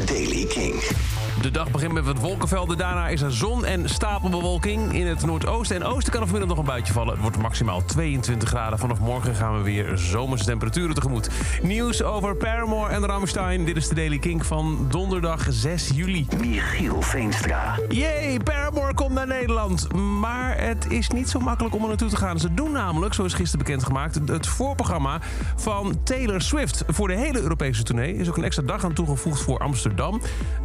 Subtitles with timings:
[0.00, 0.82] Daily King.
[1.40, 2.76] De dag begint met wat wolkenvelden.
[2.78, 4.94] Daarna is er zon en stapelbewolking.
[4.94, 7.12] In het noordoosten en oosten kan er vanmiddag nog een buitje vallen.
[7.12, 8.78] Het wordt maximaal 22 graden.
[8.78, 11.30] Vanaf morgen gaan we weer zomerse temperaturen tegemoet.
[11.62, 13.64] Nieuws over Paramore en Rammstein.
[13.64, 16.26] Dit is de Daily Kink van donderdag 6 juli.
[16.40, 17.78] Michiel Veenstra.
[17.88, 19.92] Yay, Paramore komt naar Nederland.
[19.92, 22.38] Maar het is niet zo makkelijk om er naartoe te gaan.
[22.38, 24.18] Ze doen namelijk, zoals gisteren bekendgemaakt...
[24.26, 25.20] het voorprogramma
[25.56, 26.84] van Taylor Swift.
[26.86, 29.81] Voor de hele Europese tournee is ook een extra dag aan toegevoegd voor Amsterdam.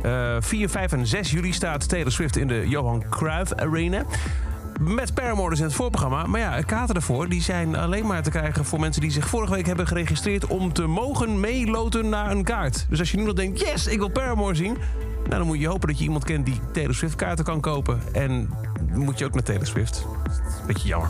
[0.05, 4.03] Uh, 4, 5 en 6 juli staat Taylor Swift in de Johan Cruijff Arena
[4.79, 6.25] met Paramore dus in het voorprogramma.
[6.25, 9.53] Maar ja, kaarten ervoor die zijn alleen maar te krijgen voor mensen die zich vorige
[9.53, 12.85] week hebben geregistreerd om te mogen meeloten naar een kaart.
[12.89, 14.77] Dus als je nu nog denkt, yes, ik wil Paramore zien.
[15.17, 18.01] Nou, dan moet je hopen dat je iemand kent die Taylor Swift kaarten kan kopen.
[18.11, 18.49] En
[18.93, 20.05] moet je ook naar Taylor Swift.
[20.67, 21.09] Beetje jammer.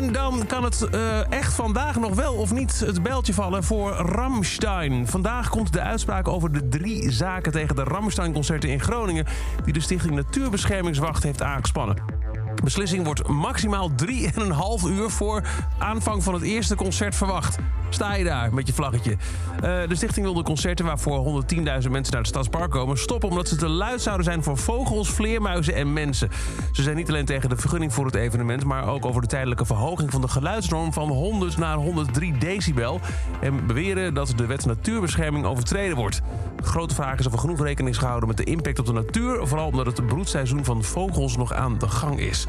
[0.00, 3.90] En dan kan het uh, echt vandaag nog wel of niet het bijltje vallen voor
[3.92, 5.06] Ramstein.
[5.06, 9.26] Vandaag komt de uitspraak over de drie zaken tegen de Ramstein-concerten in Groningen...
[9.64, 12.19] die de Stichting Natuurbeschermingswacht heeft aangespannen.
[12.62, 15.42] Beslissing wordt maximaal 3,5 uur voor
[15.78, 17.58] aanvang van het eerste concert verwacht.
[17.88, 19.10] Sta je daar met je vlaggetje.
[19.10, 23.28] Uh, de stichting wil de concerten waarvoor 110.000 mensen naar het Stadspark komen stoppen...
[23.28, 26.30] omdat ze te luid zouden zijn voor vogels, vleermuizen en mensen.
[26.72, 28.64] Ze zijn niet alleen tegen de vergunning voor het evenement...
[28.64, 33.00] maar ook over de tijdelijke verhoging van de geluidsnorm van 100 naar 103 decibel...
[33.40, 36.20] en beweren dat de wet natuurbescherming overtreden wordt.
[36.62, 39.46] Grote vraag is of er genoeg rekening is gehouden met de impact op de natuur...
[39.46, 42.39] vooral omdat het broedseizoen van vogels nog aan de gang is.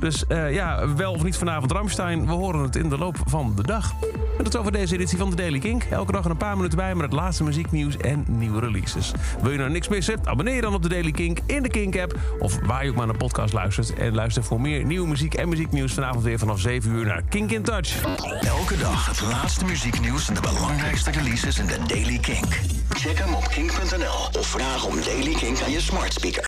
[0.00, 3.52] Dus uh, ja, wel of niet vanavond Ramstein, we horen het in de loop van
[3.56, 3.92] de dag.
[4.38, 5.84] En tot over deze editie van de Daily Kink.
[5.84, 9.12] Elke dag een paar minuten bij met het laatste muzieknieuws en nieuwe releases.
[9.42, 10.20] Wil je nou niks missen?
[10.24, 12.18] Abonneer dan op de Daily Kink in de Kink-app...
[12.38, 13.94] of waar je ook maar naar podcast luistert.
[13.94, 15.92] En luister voor meer nieuwe muziek en muzieknieuws...
[15.92, 18.02] vanavond weer vanaf 7 uur naar Kink in Touch.
[18.40, 22.60] Elke dag het laatste muzieknieuws en de belangrijkste releases in de Daily Kink.
[22.90, 26.44] Check hem op kink.nl of vraag om Daily Kink aan je smart speaker.